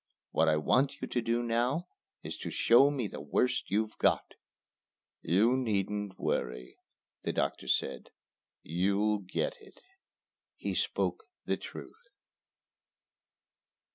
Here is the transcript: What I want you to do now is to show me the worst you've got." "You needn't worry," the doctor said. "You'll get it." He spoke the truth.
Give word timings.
What 0.31 0.49
I 0.49 0.57
want 0.57 0.99
you 0.99 1.07
to 1.07 1.21
do 1.21 1.43
now 1.43 1.87
is 2.23 2.35
to 2.39 2.49
show 2.49 2.89
me 2.89 3.05
the 3.05 3.21
worst 3.21 3.69
you've 3.69 3.95
got." 3.99 4.33
"You 5.21 5.55
needn't 5.55 6.17
worry," 6.19 6.77
the 7.21 7.31
doctor 7.31 7.67
said. 7.67 8.09
"You'll 8.63 9.19
get 9.19 9.57
it." 9.61 9.79
He 10.57 10.73
spoke 10.73 11.25
the 11.45 11.57
truth. 11.57 12.01